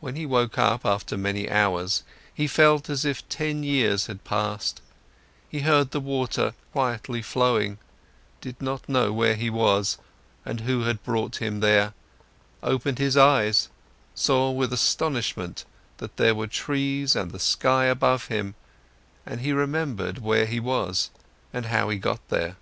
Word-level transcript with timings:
When 0.00 0.16
he 0.16 0.26
woke 0.26 0.58
up 0.58 0.84
after 0.84 1.16
many 1.16 1.48
hours, 1.48 2.02
he 2.34 2.48
felt 2.48 2.90
as 2.90 3.04
if 3.04 3.28
ten 3.28 3.62
years 3.62 4.08
had 4.08 4.24
passed, 4.24 4.80
he 5.48 5.60
heard 5.60 5.92
the 5.92 6.00
water 6.00 6.54
quietly 6.72 7.22
flowing, 7.22 7.78
did 8.40 8.60
not 8.60 8.88
know 8.88 9.12
where 9.12 9.36
he 9.36 9.50
was 9.50 9.98
and 10.44 10.62
who 10.62 10.80
had 10.80 11.04
brought 11.04 11.36
him 11.40 11.62
here, 11.62 11.94
opened 12.60 12.98
his 12.98 13.16
eyes, 13.16 13.68
saw 14.16 14.50
with 14.50 14.72
astonishment 14.72 15.64
that 15.98 16.16
there 16.16 16.34
were 16.34 16.48
trees 16.48 17.14
and 17.14 17.30
the 17.30 17.38
sky 17.38 17.84
above 17.84 18.26
him, 18.26 18.56
and 19.24 19.42
he 19.42 19.52
remembered 19.52 20.18
where 20.18 20.46
he 20.46 20.58
was 20.58 21.10
and 21.52 21.66
how 21.66 21.88
he 21.88 21.98
got 21.98 22.18
here. 22.30 22.56